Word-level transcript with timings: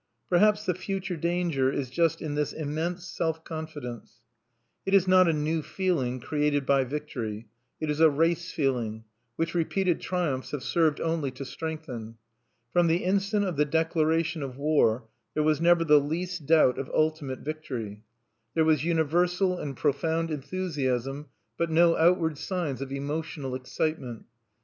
Perhaps 0.29 0.65
the 0.65 0.73
future 0.73 1.15
danger 1.15 1.71
is 1.71 1.91
just 1.91 2.23
in 2.23 2.33
this 2.33 2.53
immense 2.53 3.05
self 3.07 3.43
confidence. 3.43 4.21
It 4.83 4.95
is 4.95 5.07
not 5.07 5.27
a 5.27 5.31
new 5.31 5.61
feeling 5.61 6.19
created 6.19 6.65
by 6.65 6.85
victory. 6.85 7.49
It 7.79 7.87
is 7.87 7.99
a 7.99 8.09
race 8.09 8.51
feeling, 8.51 9.03
which 9.35 9.53
repeated 9.53 10.01
triumphs 10.01 10.49
have 10.53 10.63
served 10.63 10.99
only 10.99 11.29
to 11.29 11.45
strengthen. 11.45 12.17
From 12.73 12.87
the 12.87 13.03
instant 13.03 13.45
of 13.45 13.57
the 13.57 13.63
declaration 13.63 14.41
of 14.41 14.57
war 14.57 15.07
there 15.35 15.43
was 15.43 15.61
never 15.61 15.83
the 15.83 15.99
least 15.99 16.47
doubt 16.47 16.79
of 16.79 16.89
ultimate 16.89 17.41
victory. 17.41 18.03
There 18.55 18.65
was 18.65 18.83
universal 18.83 19.59
and 19.59 19.77
profound 19.77 20.31
enthusiasm, 20.31 21.27
but 21.59 21.69
no 21.69 21.95
outward 21.95 22.39
signs 22.39 22.81
of 22.81 22.91
emotional 22.91 23.53
excitement. 23.53 24.25